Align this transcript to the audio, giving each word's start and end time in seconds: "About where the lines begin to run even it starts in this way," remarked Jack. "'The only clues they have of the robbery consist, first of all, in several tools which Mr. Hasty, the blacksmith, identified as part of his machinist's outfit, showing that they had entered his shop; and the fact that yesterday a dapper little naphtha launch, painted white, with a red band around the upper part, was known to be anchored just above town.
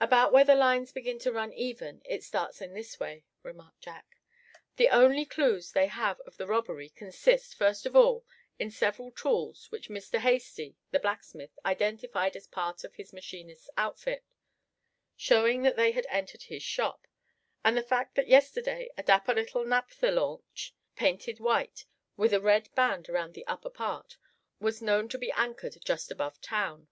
"About 0.00 0.32
where 0.32 0.44
the 0.44 0.54
lines 0.54 0.92
begin 0.92 1.18
to 1.18 1.32
run 1.32 1.52
even 1.52 2.00
it 2.04 2.22
starts 2.22 2.60
in 2.60 2.74
this 2.74 3.00
way," 3.00 3.24
remarked 3.42 3.80
Jack. 3.80 4.18
"'The 4.76 4.88
only 4.90 5.24
clues 5.24 5.72
they 5.72 5.88
have 5.88 6.20
of 6.20 6.36
the 6.36 6.46
robbery 6.46 6.90
consist, 6.90 7.56
first 7.56 7.84
of 7.84 7.96
all, 7.96 8.24
in 8.56 8.70
several 8.70 9.10
tools 9.10 9.66
which 9.72 9.88
Mr. 9.88 10.20
Hasty, 10.20 10.76
the 10.92 11.00
blacksmith, 11.00 11.58
identified 11.64 12.36
as 12.36 12.46
part 12.46 12.84
of 12.84 12.94
his 12.94 13.12
machinist's 13.12 13.68
outfit, 13.76 14.22
showing 15.16 15.62
that 15.62 15.74
they 15.74 15.90
had 15.90 16.06
entered 16.08 16.44
his 16.44 16.62
shop; 16.62 17.08
and 17.64 17.76
the 17.76 17.82
fact 17.82 18.14
that 18.14 18.28
yesterday 18.28 18.90
a 18.96 19.02
dapper 19.02 19.34
little 19.34 19.64
naphtha 19.64 20.12
launch, 20.12 20.72
painted 20.94 21.40
white, 21.40 21.84
with 22.16 22.32
a 22.32 22.40
red 22.40 22.72
band 22.76 23.08
around 23.08 23.34
the 23.34 23.44
upper 23.48 23.70
part, 23.70 24.18
was 24.60 24.80
known 24.80 25.08
to 25.08 25.18
be 25.18 25.32
anchored 25.32 25.76
just 25.84 26.12
above 26.12 26.40
town. 26.40 26.86